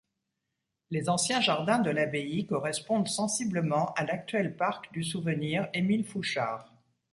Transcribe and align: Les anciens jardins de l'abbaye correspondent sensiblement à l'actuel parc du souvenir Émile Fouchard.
Les 0.89 1.09
anciens 1.09 1.41
jardins 1.41 1.77
de 1.77 1.91
l'abbaye 1.91 2.47
correspondent 2.47 3.07
sensiblement 3.07 3.93
à 3.93 4.03
l'actuel 4.03 4.57
parc 4.57 4.91
du 4.91 5.03
souvenir 5.03 5.69
Émile 5.75 6.05
Fouchard. 6.07 6.73